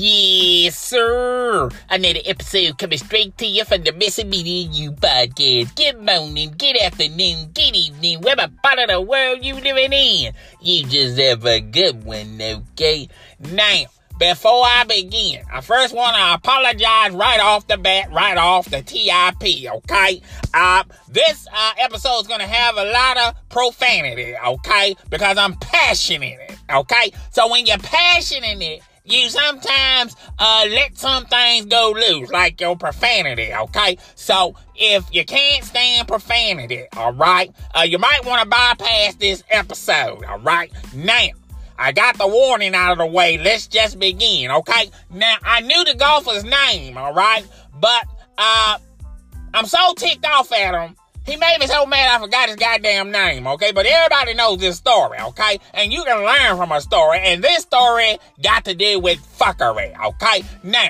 Yes, 0.00 0.78
sir. 0.78 1.68
Another 1.90 2.20
episode 2.24 2.78
coming 2.78 2.98
straight 2.98 3.36
to 3.38 3.44
you 3.44 3.64
from 3.64 3.82
the 3.82 3.90
Missing 3.90 4.30
Media 4.30 4.68
You 4.70 4.92
podcast. 4.92 5.74
Good 5.74 6.00
morning, 6.00 6.54
good 6.56 6.76
afternoon, 6.80 7.50
good 7.52 7.74
evening, 7.74 8.20
whatever 8.20 8.52
part 8.62 8.78
of 8.78 8.90
the 8.90 9.00
world 9.00 9.44
you 9.44 9.54
living 9.54 9.92
in. 9.92 10.34
You 10.60 10.84
just 10.84 11.18
have 11.18 11.44
a 11.44 11.58
good 11.58 12.04
one, 12.04 12.40
okay? 12.40 13.08
Now, 13.40 13.86
before 14.20 14.62
I 14.64 14.84
begin, 14.84 15.42
I 15.52 15.62
first 15.62 15.92
want 15.92 16.14
to 16.14 16.34
apologize 16.34 17.10
right 17.10 17.40
off 17.40 17.66
the 17.66 17.76
bat, 17.76 18.12
right 18.12 18.38
off 18.38 18.70
the 18.70 18.82
TIP, 18.82 19.68
okay? 19.68 20.22
Uh, 20.54 20.84
this 21.08 21.48
uh, 21.52 21.72
episode 21.80 22.20
is 22.20 22.28
going 22.28 22.38
to 22.38 22.46
have 22.46 22.76
a 22.76 22.84
lot 22.84 23.16
of 23.16 23.48
profanity, 23.48 24.36
okay? 24.46 24.94
Because 25.10 25.38
I'm 25.38 25.56
passionate, 25.56 26.56
okay? 26.70 27.10
So 27.32 27.50
when 27.50 27.66
you're 27.66 27.78
passionate 27.78 28.80
you 29.12 29.28
sometimes 29.28 30.16
uh, 30.38 30.66
let 30.68 30.96
some 30.98 31.24
things 31.26 31.66
go 31.66 31.94
loose, 31.94 32.30
like 32.30 32.60
your 32.60 32.76
profanity, 32.76 33.52
okay? 33.52 33.98
So 34.14 34.54
if 34.74 35.04
you 35.12 35.24
can't 35.24 35.64
stand 35.64 36.08
profanity, 36.08 36.86
all 36.96 37.12
right, 37.12 37.52
uh, 37.74 37.82
you 37.82 37.98
might 37.98 38.24
want 38.24 38.42
to 38.42 38.48
bypass 38.48 39.14
this 39.16 39.42
episode, 39.50 40.24
all 40.24 40.38
right? 40.40 40.72
Now, 40.94 41.28
I 41.78 41.92
got 41.92 42.18
the 42.18 42.26
warning 42.26 42.74
out 42.74 42.92
of 42.92 42.98
the 42.98 43.06
way. 43.06 43.38
Let's 43.38 43.68
just 43.68 43.98
begin, 43.98 44.50
okay? 44.50 44.90
Now, 45.10 45.36
I 45.42 45.60
knew 45.60 45.84
the 45.84 45.94
golfer's 45.94 46.44
name, 46.44 46.98
all 46.98 47.14
right? 47.14 47.46
But 47.80 48.04
uh, 48.36 48.78
I'm 49.54 49.66
so 49.66 49.94
ticked 49.94 50.26
off 50.26 50.52
at 50.52 50.74
him 50.74 50.96
he 51.28 51.36
made 51.36 51.58
me 51.60 51.66
so 51.66 51.84
mad 51.84 52.16
I 52.16 52.24
forgot 52.24 52.48
his 52.48 52.56
goddamn 52.56 53.10
name, 53.10 53.46
okay? 53.46 53.72
But 53.72 53.84
everybody 53.84 54.34
knows 54.34 54.58
this 54.58 54.78
story, 54.78 55.18
okay? 55.20 55.60
And 55.74 55.92
you 55.92 56.02
can 56.04 56.24
learn 56.24 56.56
from 56.56 56.72
a 56.72 56.80
story. 56.80 57.18
And 57.22 57.44
this 57.44 57.62
story 57.62 58.18
got 58.42 58.64
to 58.64 58.74
do 58.74 58.98
with 58.98 59.18
fuckery, 59.38 59.94
okay? 60.06 60.42
Now, 60.62 60.88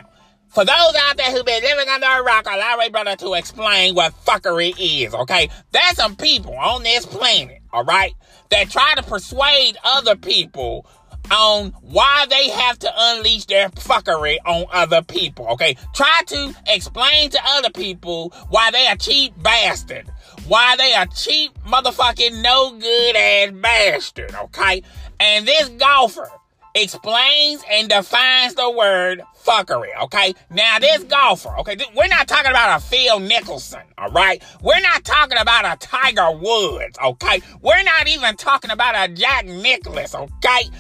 for 0.49 0.65
those 0.65 0.95
out 1.01 1.17
there 1.17 1.31
who've 1.33 1.45
been 1.45 1.63
living 1.63 1.89
under 1.89 2.07
a 2.07 2.23
rock, 2.23 2.47
allow 2.47 2.77
my 2.77 2.89
brother 2.89 3.17
to 3.17 3.35
explain 3.35 3.95
what 3.95 4.15
fuckery 4.25 4.75
is, 4.79 5.13
okay? 5.13 5.51
There's 5.73 5.97
some 5.97 6.15
people 6.15 6.57
on 6.57 6.85
this 6.85 7.05
planet, 7.05 7.61
all 7.73 7.85
right, 7.85 8.15
that 8.51 8.71
try 8.71 8.95
to 8.95 9.03
persuade 9.03 9.77
other 9.83 10.15
people 10.15 10.87
on 11.31 11.71
why 11.83 12.27
they 12.29 12.49
have 12.51 12.79
to 12.81 12.93
unleash 12.97 13.47
their 13.47 13.69
fuckery 13.71 14.39
on 14.45 14.67
other 14.73 15.03
people, 15.03 15.47
okay? 15.49 15.77
Try 15.95 16.21
to 16.27 16.55
explain 16.67 17.31
to 17.31 17.41
other 17.57 17.71
people 17.71 18.33
why 18.49 18.71
they 18.71 18.87
are 18.87 18.97
cheap 18.97 19.35
bastard. 19.43 20.09
Why 20.47 20.77
they 20.77 20.95
are 20.95 21.07
cheap 21.07 21.53
motherfucking 21.67 22.43
no 22.43 22.79
good 22.79 23.17
ass 23.17 23.51
bastard, 23.53 24.35
okay? 24.35 24.83
And 25.21 25.47
this 25.47 25.69
golfer 25.71 26.31
explains 26.75 27.63
and 27.71 27.89
defines 27.89 28.55
the 28.55 28.71
word 28.71 29.23
fuckery, 29.45 29.89
okay? 30.05 30.35
Now, 30.51 30.79
this 30.79 31.03
golfer, 31.05 31.55
okay, 31.61 31.75
th- 31.75 31.91
we're 31.97 32.09
not 32.09 32.29
talking 32.29 32.51
about 32.51 32.81
a 32.81 32.85
Phil 32.85 33.19
Mickelson, 33.21 33.83
all 33.97 34.11
right? 34.11 34.43
We're 34.63 34.81
not 34.81 35.05
talking 35.05 35.39
about 35.39 35.65
a 35.65 35.77
Tiger 35.87 36.33
Woods, 36.33 36.99
okay? 37.03 37.41
We're 37.61 37.83
not 37.83 38.09
even 38.09 38.37
talking 38.37 38.71
about 38.71 38.95
a 38.95 39.13
Jack 39.13 39.47
Nicklaus, 39.47 40.15
okay? 40.15 40.71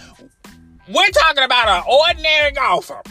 We're 0.88 1.10
talking 1.10 1.44
about 1.44 1.68
an 1.68 1.82
ordinary 1.86 2.52
golfer 2.52 3.02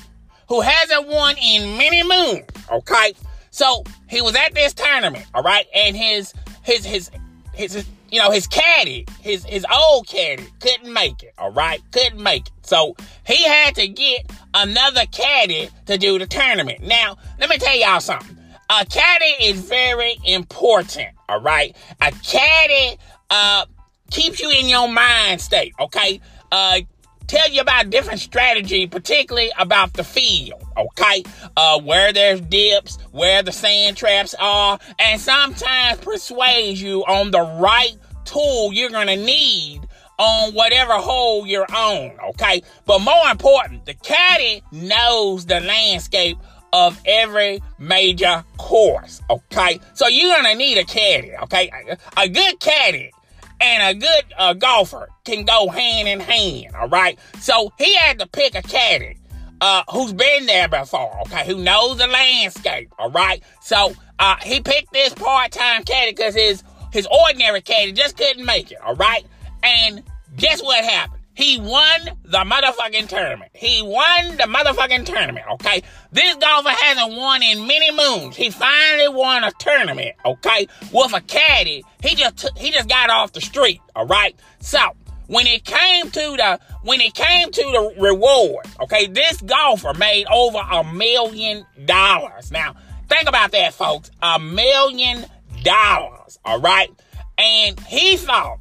who 0.50 0.62
hasn't 0.62 1.08
won 1.08 1.36
in 1.38 1.78
many 1.78 2.02
moons, 2.04 2.46
okay? 2.72 3.14
So 3.52 3.84
he 4.10 4.22
was 4.22 4.36
at 4.36 4.56
this 4.56 4.74
tournament, 4.74 5.26
all 5.36 5.44
right, 5.44 5.68
and 5.76 5.96
his 5.96 6.34
his 6.64 6.84
his 6.84 7.12
his, 7.54 7.74
his 7.74 7.86
you 8.12 8.20
know 8.20 8.32
his 8.32 8.48
caddy, 8.48 9.06
his 9.22 9.44
his 9.46 9.64
old 9.72 10.08
caddy 10.08 10.48
couldn't 10.60 10.92
make 10.92 11.22
it, 11.22 11.34
all 11.38 11.52
right, 11.52 11.80
couldn't 11.92 12.22
make 12.22 12.48
it. 12.48 12.54
So 12.64 12.96
he 13.28 13.44
had 13.44 13.76
to 13.76 13.88
get 13.88 14.32
another 14.56 15.06
caddy 15.12 15.70
to 15.86 15.98
do 15.98 16.18
the 16.18 16.26
tournament. 16.26 16.82
Now 16.82 17.18
let 17.40 17.50
me 17.50 17.58
tell 17.58 17.78
y'all 17.78 18.00
something. 18.00 18.38
A 18.70 18.86
caddy 18.86 19.46
is 19.46 19.62
very 19.62 20.18
important, 20.24 21.10
all 21.30 21.42
right. 21.42 21.76
A 22.02 22.12
caddy 22.24 22.98
uh 23.30 23.66
keeps 24.10 24.42
you 24.42 24.50
in 24.50 24.68
your 24.68 24.88
mind 24.88 25.42
state, 25.42 25.74
okay. 25.80 26.22
Uh, 26.52 26.80
tell 27.28 27.50
you 27.50 27.62
about 27.62 27.90
different 27.90 28.20
strategy, 28.20 28.88
particularly 28.88 29.52
about 29.60 29.94
the 29.94 30.04
field, 30.04 30.64
okay? 30.78 31.24
Uh, 31.56 31.80
where 31.82 32.14
there's 32.14 32.42
dips, 32.42 32.98
where 33.12 33.44
the 33.44 33.52
sand 33.52 33.98
traps 33.98 34.34
are, 34.40 34.80
and 35.00 35.20
sometimes 35.20 36.00
persuade 36.00 36.78
you 36.78 37.04
on 37.06 37.32
the 37.32 37.42
right 37.60 37.96
tool 38.26 38.74
you're 38.74 38.90
gonna 38.90 39.16
need 39.16 39.82
on 40.18 40.54
whatever 40.54 40.94
hole 40.94 41.46
you're 41.46 41.72
on, 41.72 42.12
okay? 42.30 42.62
But 42.86 43.00
more 43.00 43.30
important, 43.30 43.86
the 43.86 43.94
caddy 43.94 44.64
knows 44.72 45.46
the 45.46 45.60
landscape 45.60 46.38
of 46.74 47.00
every 47.06 47.62
major 47.78 48.44
course, 48.58 49.22
okay? 49.30 49.80
So 49.94 50.08
you're 50.08 50.36
gonna 50.36 50.56
need 50.56 50.78
a 50.78 50.84
caddy, 50.84 51.34
okay? 51.44 51.72
A 52.18 52.28
good 52.28 52.60
caddy 52.60 53.12
and 53.60 53.98
a 53.98 54.00
good 54.00 54.26
uh, 54.38 54.54
golfer 54.54 55.10
can 55.26 55.46
go 55.46 55.68
hand 55.70 56.08
in 56.08 56.20
hand, 56.20 56.76
all 56.76 56.90
right? 56.90 57.18
So 57.40 57.72
he 57.78 57.96
had 57.96 58.20
to 58.20 58.28
pick 58.28 58.56
a 58.56 58.62
caddy 58.62 59.18
uh, 59.62 59.84
who's 59.92 60.14
been 60.14 60.46
there 60.46 60.68
before, 60.68 61.22
okay, 61.22 61.46
who 61.46 61.58
knows 61.58 61.98
the 61.98 62.08
landscape, 62.08 62.92
all 63.00 63.12
right? 63.12 63.42
So 63.62 63.94
uh, 64.20 64.36
he 64.44 64.62
picked 64.62 64.94
this 64.94 65.14
part-time 65.14 65.84
caddy 65.84 66.12
because 66.12 66.36
his 66.36 66.64
his 66.92 67.08
ordinary 67.08 67.62
caddy 67.62 67.92
just 67.92 68.18
couldn't 68.18 68.46
make 68.46 68.72
it, 68.72 68.80
all 68.82 68.96
right? 68.96 69.26
And 69.64 70.04
guess 70.36 70.62
what 70.62 70.84
happened? 70.84 71.17
He 71.38 71.60
won 71.60 72.02
the 72.24 72.40
motherfucking 72.40 73.10
tournament. 73.10 73.52
He 73.54 73.84
won 73.84 74.38
the 74.38 74.46
motherfucking 74.46 75.06
tournament, 75.06 75.46
okay? 75.52 75.84
This 76.12 76.36
golfer 76.38 76.70
hasn't 76.70 77.16
won 77.16 77.44
in 77.44 77.68
many 77.68 77.92
moons. 77.92 78.36
He 78.36 78.50
finally 78.50 79.08
won 79.08 79.44
a 79.44 79.52
tournament, 79.60 80.16
okay? 80.26 80.68
With 80.92 81.14
a 81.14 81.22
caddy. 81.22 81.84
He 82.02 82.16
just 82.16 82.40
t- 82.40 82.50
he 82.60 82.72
just 82.72 82.90
got 82.90 83.12
off 83.12 83.34
the 83.34 83.42
street, 83.42 83.82
all 83.96 84.08
right? 84.08 84.36
So, 84.62 84.80
when 85.28 85.46
it 85.46 85.64
came 85.64 86.10
to 86.10 86.20
the 86.20 86.60
when 86.82 87.02
it 87.02 87.14
came 87.14 87.52
to 87.52 87.62
the 87.62 88.02
reward, 88.02 88.66
okay, 88.82 89.06
this 89.06 89.40
golfer 89.42 89.94
made 89.94 90.26
over 90.34 90.58
a 90.58 90.84
million 90.92 91.68
dollars. 91.86 92.52
Now, 92.52 92.74
think 93.10 93.30
about 93.30 93.52
that, 93.52 93.76
folks. 93.76 94.10
A 94.24 94.40
million 94.40 95.24
dollars, 95.62 96.40
all 96.44 96.60
right? 96.60 96.90
And 97.38 97.80
he 97.82 98.18
thought 98.18 98.58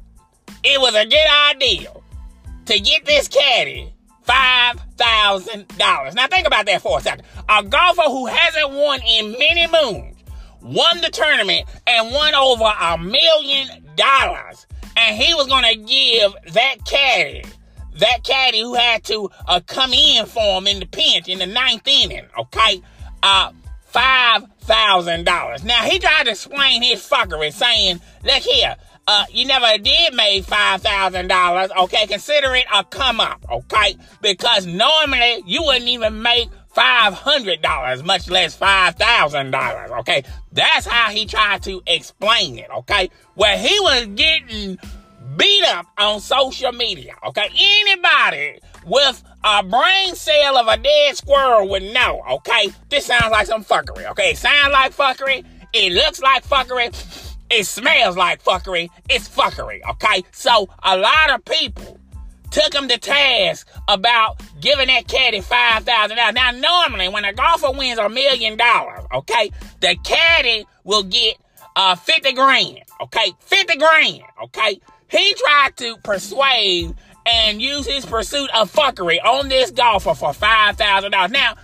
it 0.63 0.79
was 0.79 0.93
a 0.93 1.07
good 1.07 1.55
idea 1.55 1.91
to 2.67 2.79
get 2.79 3.05
this 3.05 3.27
caddy 3.27 3.93
$5,000. 4.27 6.13
Now 6.15 6.27
think 6.27 6.47
about 6.47 6.65
that 6.65 6.81
for 6.81 6.99
a 6.99 7.01
second. 7.01 7.25
A 7.49 7.63
golfer 7.63 8.03
who 8.03 8.25
hasn't 8.27 8.71
won 8.71 8.99
in 9.01 9.31
many 9.31 9.67
moons 9.67 10.17
won 10.61 10.99
the 11.01 11.09
tournament 11.09 11.67
and 11.85 12.13
won 12.13 12.35
over 12.35 12.65
a 12.65 12.97
million 12.97 13.69
dollars. 13.95 14.67
And 14.97 15.15
he 15.15 15.33
was 15.33 15.47
going 15.47 15.63
to 15.63 15.75
give 15.75 16.53
that 16.53 16.77
caddy, 16.85 17.45
that 17.95 18.23
caddy 18.23 18.59
who 18.59 18.73
had 18.73 19.03
to 19.05 19.29
uh, 19.47 19.61
come 19.65 19.93
in 19.93 20.25
for 20.25 20.57
him 20.57 20.67
in 20.67 20.79
the 20.79 20.87
pinch 20.87 21.27
in 21.27 21.39
the 21.39 21.45
ninth 21.45 21.87
inning, 21.87 22.25
okay, 22.37 22.81
uh, 23.23 23.51
$5,000. 23.93 25.63
Now 25.63 25.83
he 25.83 25.99
tried 25.99 26.25
to 26.25 26.31
explain 26.31 26.81
his 26.81 27.07
fuckery 27.07 27.53
saying, 27.53 28.01
look 28.23 28.43
here, 28.43 28.75
uh, 29.07 29.25
you 29.31 29.45
never 29.45 29.77
did 29.81 30.13
make 30.13 30.45
$5,000, 30.45 31.77
okay? 31.83 32.07
Consider 32.07 32.55
it 32.55 32.65
a 32.73 32.83
come 32.83 33.21
up, 33.21 33.43
okay? 33.49 33.95
Because 34.21 34.65
normally 34.65 35.43
you 35.45 35.63
wouldn't 35.63 35.87
even 35.87 36.21
make 36.21 36.49
$500, 36.75 38.03
much 38.03 38.29
less 38.29 38.57
$5,000, 38.57 39.99
okay? 39.99 40.23
That's 40.51 40.85
how 40.85 41.09
he 41.09 41.25
tried 41.25 41.63
to 41.63 41.81
explain 41.87 42.57
it, 42.57 42.69
okay? 42.69 43.09
Where 43.35 43.57
he 43.57 43.79
was 43.79 44.07
getting 44.07 44.77
beat 45.37 45.63
up 45.67 45.87
on 45.97 46.19
social 46.19 46.73
media, 46.73 47.15
okay? 47.27 47.49
Anybody 47.57 48.59
with 48.85 49.23
a 49.43 49.63
brain 49.63 50.15
cell 50.15 50.57
of 50.57 50.67
a 50.67 50.75
dead 50.75 51.15
squirrel 51.15 51.69
would 51.69 51.83
know, 51.83 52.21
okay? 52.29 52.69
This 52.89 53.05
sounds 53.05 53.31
like 53.31 53.47
some 53.47 53.63
fuckery, 53.63 54.05
okay? 54.11 54.31
It 54.31 54.37
sounds 54.37 54.73
like 54.73 54.93
fuckery. 54.93 55.45
It 55.73 55.93
looks 55.93 56.21
like 56.21 56.45
fuckery 56.45 56.93
it 57.49 57.65
smells 57.65 58.17
like 58.17 58.43
fuckery. 58.43 58.89
It's 59.09 59.29
fuckery, 59.29 59.81
okay? 59.91 60.23
So 60.31 60.69
a 60.83 60.97
lot 60.97 61.29
of 61.31 61.45
people 61.45 61.99
took 62.49 62.73
him 62.73 62.87
to 62.87 62.97
task 62.97 63.67
about 63.89 64.41
giving 64.61 64.87
that 64.87 65.07
caddy 65.07 65.41
five 65.41 65.83
thousand 65.83 66.17
dollars. 66.17 66.33
Now, 66.33 66.51
normally 66.51 67.09
when 67.09 67.25
a 67.25 67.33
golfer 67.33 67.71
wins 67.71 67.99
a 67.99 68.07
million 68.09 68.57
dollars, 68.57 69.03
okay, 69.13 69.51
the 69.81 69.97
caddy 70.03 70.65
will 70.85 71.03
get 71.03 71.37
uh 71.75 71.95
fifty 71.95 72.33
grand, 72.33 72.79
okay, 73.01 73.33
fifty 73.41 73.77
grand, 73.77 74.23
okay. 74.45 74.79
He 75.09 75.33
tried 75.35 75.77
to 75.77 75.97
persuade 76.03 76.95
and 77.25 77.61
use 77.61 77.85
his 77.85 78.05
pursuit 78.05 78.49
of 78.55 78.71
fuckery 78.71 79.23
on 79.23 79.49
this 79.49 79.71
golfer 79.71 80.15
for 80.15 80.33
five 80.33 80.77
thousand 80.77 81.11
dollars. 81.11 81.31
Now, 81.31 81.55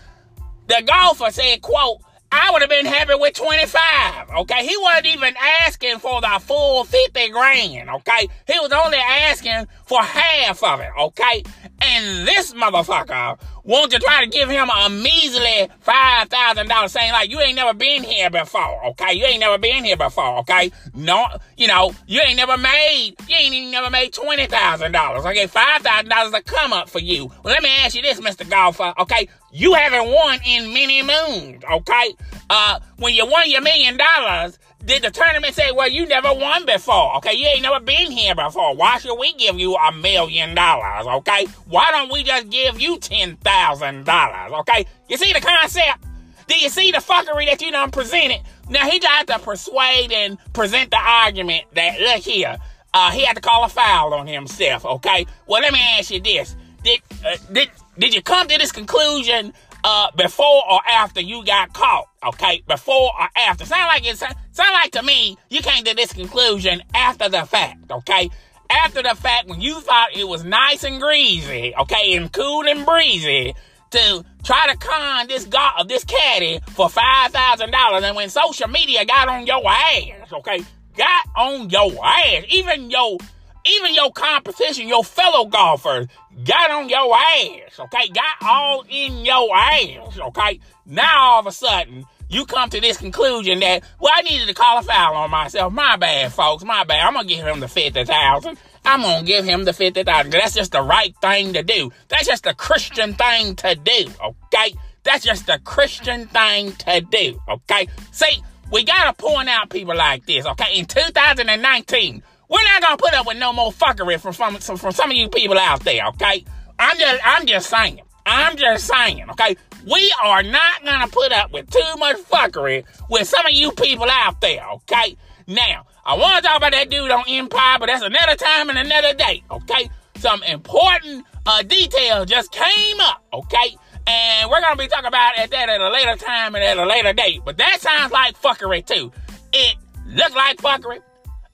the 0.68 0.84
golfer 0.86 1.32
said, 1.32 1.62
"quote." 1.62 2.03
I 2.36 2.50
would 2.52 2.62
have 2.64 2.70
been 2.70 2.88
happy 2.88 3.14
with 3.14 3.36
25, 3.36 4.32
okay? 4.40 4.66
He 4.66 4.76
wasn't 4.78 5.06
even 5.06 5.36
asking 5.68 6.00
for 6.00 6.20
the 6.20 6.40
full 6.42 6.84
50 6.84 7.30
grand, 7.30 7.90
okay? 7.92 8.28
He 8.48 8.60
was 8.60 8.72
only 8.72 8.98
asking 8.98 9.68
for 9.86 10.02
half 10.02 10.64
of 10.64 10.80
it, 10.80 10.90
okay? 11.00 11.44
And 11.80 12.28
this 12.28 12.52
motherfucker 12.54 13.38
want 13.64 13.92
to 13.92 14.00
try 14.00 14.24
to 14.24 14.30
give 14.30 14.50
him 14.50 14.68
a 14.70 14.90
measly 14.90 15.70
five 15.80 16.28
thousand 16.28 16.68
dollars, 16.68 16.92
saying 16.92 17.12
like 17.12 17.30
you 17.30 17.40
ain't 17.40 17.56
never 17.56 17.74
been 17.74 18.04
here 18.04 18.30
before, 18.30 18.86
okay? 18.88 19.14
You 19.14 19.26
ain't 19.26 19.40
never 19.40 19.58
been 19.58 19.84
here 19.84 19.98
before, 19.98 20.40
okay? 20.40 20.72
No, 20.94 21.26
you 21.56 21.68
know, 21.68 21.94
you 22.08 22.20
ain't 22.22 22.38
never 22.38 22.58
made, 22.58 23.14
you 23.28 23.36
ain't 23.36 23.54
even 23.54 23.72
never 23.72 23.90
made 23.90 24.12
twenty 24.12 24.48
thousand 24.48 24.92
dollars, 24.92 25.26
okay? 25.26 25.48
Five 25.48 25.82
thousand 25.82 26.10
dollars 26.10 26.34
a 26.34 26.42
come 26.42 26.74
up 26.74 26.90
for 26.90 27.00
you. 27.00 27.28
Well, 27.44 27.54
let 27.54 27.64
me 27.64 27.70
ask 27.84 27.96
you 27.96 28.02
this, 28.02 28.20
Mister 28.22 28.44
Golfer, 28.44 28.94
okay? 29.00 29.28
You 29.56 29.74
haven't 29.76 30.12
won 30.12 30.40
in 30.48 30.74
many 30.74 31.04
moons, 31.04 31.64
okay? 31.72 32.16
Uh, 32.50 32.80
when 32.98 33.14
you 33.14 33.28
won 33.28 33.48
your 33.52 33.62
million 33.62 33.98
dollars, 33.98 34.58
did 34.84 35.04
the 35.04 35.12
tournament 35.12 35.54
say, 35.54 35.72
well, 35.72 35.90
you 35.90 36.08
never 36.08 36.34
won 36.34 36.66
before, 36.66 37.18
okay? 37.18 37.34
You 37.36 37.46
ain't 37.46 37.62
never 37.62 37.80
been 37.80 38.12
here 38.12 38.34
before. 38.34 38.76
Why 38.76 38.98
should 38.98 39.16
we 39.16 39.32
give 39.34 39.60
you 39.60 39.76
a 39.76 39.92
million 39.92 40.56
dollars, 40.56 41.06
okay? 41.06 41.46
Why 41.68 41.88
don't 41.92 42.12
we 42.12 42.24
just 42.24 42.50
give 42.50 42.82
you 42.82 42.98
$10,000, 42.98 44.60
okay? 44.62 44.86
You 45.08 45.18
see 45.18 45.32
the 45.32 45.40
concept? 45.40 46.04
Do 46.48 46.58
you 46.58 46.70
see 46.70 46.92
the 46.92 46.98
fuckery 46.98 47.46
that 47.46 47.62
you 47.62 47.72
done 47.72 47.92
presented? 47.92 48.42
Now, 48.72 48.90
he 48.90 48.98
tried 48.98 49.28
to 49.28 49.38
persuade 49.38 50.12
and 50.12 50.38
present 50.54 50.90
the 50.90 50.98
argument 51.00 51.66
that, 51.76 52.02
look 52.02 52.24
here, 52.24 52.58
uh, 52.96 53.12
he 53.12 53.24
had 53.24 53.36
to 53.36 53.42
call 53.42 53.64
a 53.64 53.70
foul 53.70 54.16
on 54.16 54.26
himself, 54.26 54.84
okay? 54.84 55.28
Well, 55.46 55.62
let 55.62 55.74
me 55.74 55.80
ask 55.80 56.10
you 56.10 56.20
this. 56.22 56.56
Did, 56.84 57.02
uh, 57.24 57.38
did, 57.52 57.70
did 57.98 58.14
you 58.14 58.22
come 58.22 58.48
to 58.48 58.58
this 58.58 58.72
conclusion 58.72 59.54
uh, 59.84 60.12
before 60.16 60.64
or 60.72 60.80
after 60.88 61.22
you 61.22 61.44
got 61.46 61.74
caught. 61.74 62.08
Okay, 62.26 62.64
before 62.68 63.12
or 63.20 63.28
after. 63.36 63.66
Sound 63.66 63.88
like 63.88 64.08
it. 64.08 64.18
Sound 64.18 64.36
like 64.74 64.92
to 64.92 65.04
me 65.04 65.38
you 65.50 65.62
came 65.62 65.84
to 65.84 65.96
this 65.96 66.14
conclusion 66.14 66.82
after 66.94 67.30
the 67.30 67.44
fact. 67.44 67.92
Okay, 67.92 68.30
after 68.70 69.04
the 69.04 69.16
fact 69.16 69.48
when 69.48 69.62
you 69.62 69.82
thought 69.82 70.16
it 70.16 70.28
was 70.28 70.44
nice 70.44 70.84
and 70.84 71.02
greasy. 71.02 71.74
Okay, 71.78 72.16
and 72.16 72.32
cool 72.32 72.68
and 72.68 72.86
breezy 72.86 73.54
to 73.92 74.26
try 74.44 74.68
to 74.72 74.78
con 74.78 75.28
this 75.28 75.46
guy, 75.46 75.84
this 75.88 76.04
caddy 76.04 76.60
for 76.72 76.90
five 76.90 77.32
thousand 77.32 77.72
dollars, 77.72 78.04
and 78.04 78.16
when 78.16 78.30
social 78.30 78.68
media 78.70 79.06
got 79.06 79.28
on 79.28 79.46
your 79.46 79.68
ass. 79.68 80.32
Okay, 80.32 80.64
got 80.98 81.28
on 81.36 81.70
your 81.70 81.94
ass. 82.04 82.46
Even 82.50 82.90
your 82.90 83.18
even 83.66 83.94
your 83.94 84.12
competition, 84.12 84.88
your 84.88 85.04
fellow 85.04 85.46
golfers, 85.46 86.08
got 86.44 86.72
on 86.72 86.90
your 86.90 87.16
ass, 87.16 87.80
okay? 87.80 88.10
Got 88.10 88.48
all 88.48 88.84
in 88.90 89.24
your 89.26 89.56
ass, 89.56 90.20
okay? 90.20 90.60
Now 90.86 91.22
all 91.22 91.40
of 91.40 91.48
a 91.48 91.52
sudden, 91.52 92.06
you 92.30 92.46
come 92.46 92.70
to 92.72 92.82
this 92.82 92.98
conclusion 92.98 93.60
that, 93.60 93.84
well, 94.00 94.12
I 94.16 94.22
needed 94.22 94.48
to 94.48 94.54
call 94.54 94.80
a 94.80 94.82
foul 94.82 95.16
on 95.16 95.30
myself. 95.30 95.72
My 95.72 95.96
bad, 95.96 96.34
folks. 96.34 96.64
My 96.64 96.84
bad. 96.84 97.06
I'm 97.06 97.14
gonna 97.14 97.28
give 97.28 97.46
him 97.46 97.60
the 97.60 97.68
fifty 97.68 98.04
thousand. 98.04 98.58
I'm 98.84 99.02
gonna 99.02 99.26
give 99.26 99.46
him 99.46 99.66
the 99.66 99.74
fifty 99.74 100.04
thousand. 100.04 100.32
That's 100.32 100.54
just 100.54 100.72
the 100.72 100.82
right 100.82 101.16
thing 101.22 101.54
to 101.54 101.64
do. 101.64 101.92
That's 102.10 102.26
just 102.26 102.44
the 102.44 102.54
Christian 102.56 103.14
thing 103.14 103.56
to 103.58 103.76
do, 103.76 104.08
okay? 104.26 104.74
That's 105.04 105.24
just 105.24 105.46
the 105.46 105.60
Christian 105.64 106.28
thing 106.28 106.72
to 106.72 107.02
do, 107.02 107.40
okay? 107.48 107.88
See, 108.12 108.42
we 108.72 108.84
gotta 108.84 109.14
point 109.14 109.50
out 109.50 109.70
people 109.70 109.96
like 109.96 110.26
this, 110.26 110.46
okay? 110.46 110.80
In 110.80 110.86
2019, 110.86 112.24
we're 112.54 112.64
not 112.64 112.82
gonna 112.84 112.98
put 112.98 113.14
up 113.16 113.26
with 113.26 113.38
no 113.38 113.52
more 113.52 113.72
fuckery 113.72 114.20
from, 114.20 114.34
from, 114.34 114.78
from 114.78 114.92
some 114.92 115.10
of 115.10 115.18
you 115.18 115.28
people 115.28 115.58
out 115.58 115.84
there, 115.84 116.06
okay? 116.10 116.46
I'm 116.78 116.98
just 117.00 117.22
I'm 117.26 117.46
just 117.48 117.70
saying. 117.70 118.02
I'm 118.26 118.56
just 118.56 118.88
saying, 118.88 119.28
okay? 119.32 119.58
We 119.90 120.14
are 120.24 120.44
not 120.44 120.86
gonna 120.86 121.08
put 121.08 121.32
up 121.32 121.52
with 121.52 121.70
too 121.72 121.96
much 121.98 122.18
fuckery 122.18 122.86
with 123.10 123.28
some 123.28 123.46
of 123.46 123.54
you 123.54 123.72
people 123.72 124.08
out 124.08 124.40
there, 124.40 124.64
okay? 124.74 125.18
Now, 125.48 125.88
I 126.06 126.16
wanna 126.16 126.42
talk 126.42 126.58
about 126.58 126.74
that 126.74 126.92
dude 126.92 127.10
on 127.10 127.24
Empire, 127.28 127.80
but 127.80 127.88
that's 127.88 128.04
another 128.04 128.36
time 128.36 128.70
and 128.70 128.78
another 128.78 129.16
day, 129.16 129.44
okay? 129.50 129.90
Some 130.18 130.44
important 130.44 131.26
uh, 131.48 131.64
details 131.64 132.30
just 132.30 132.52
came 132.52 133.00
up, 133.02 133.24
okay? 133.34 133.76
And 134.06 134.52
we're 134.52 134.62
gonna 134.62 134.76
be 134.76 134.88
talking 134.88 135.08
about 135.08 135.40
at 135.40 135.50
that 135.50 135.70
at 135.70 135.82
a 135.82 135.90
later 135.90 136.16
time 136.18 136.54
and 136.54 136.64
at 136.64 136.78
a 136.78 136.86
later 136.86 137.14
date. 137.14 137.42
But 137.44 137.58
that 137.58 137.82
sounds 137.82 138.12
like 138.12 138.40
fuckery 138.40 138.86
too. 138.86 139.12
It 139.52 139.76
looks 140.06 140.36
like 140.36 140.58
fuckery. 140.58 141.02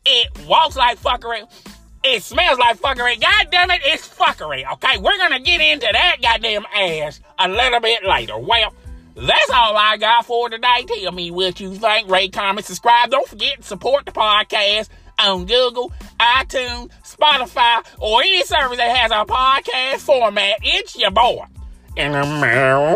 It 0.05 0.47
walks 0.47 0.75
like 0.75 0.99
fuckery. 0.99 1.47
It 2.03 2.23
smells 2.23 2.57
like 2.57 2.79
fuckery. 2.79 3.19
God 3.19 3.47
damn 3.51 3.71
it, 3.71 3.81
it's 3.83 4.07
fuckery. 4.07 4.63
Okay, 4.73 4.97
we're 4.97 5.17
gonna 5.17 5.39
get 5.39 5.59
into 5.59 5.87
that 5.91 6.17
goddamn 6.21 6.65
ass 6.73 7.19
a 7.37 7.47
little 7.47 7.79
bit 7.79 8.05
later. 8.05 8.37
Well, 8.37 8.73
that's 9.15 9.49
all 9.53 9.75
I 9.75 9.97
got 9.97 10.25
for 10.25 10.49
today. 10.49 10.85
Tell 10.87 11.11
me 11.11 11.29
what 11.31 11.59
you 11.59 11.75
think. 11.75 12.09
Rate, 12.09 12.31
comment, 12.31 12.65
subscribe. 12.65 13.11
Don't 13.11 13.27
forget 13.27 13.57
to 13.57 13.63
support 13.63 14.05
the 14.05 14.13
podcast 14.13 14.87
on 15.19 15.45
Google, 15.45 15.91
iTunes, 16.19 16.89
Spotify, 17.03 17.85
or 17.99 18.21
any 18.21 18.43
service 18.43 18.77
that 18.77 18.95
has 18.95 19.11
a 19.11 19.25
podcast 19.25 19.97
format. 19.97 20.59
It's 20.63 20.97
your 20.97 21.11
boy. 21.11 21.43
In 21.97 22.13
the 22.13 22.95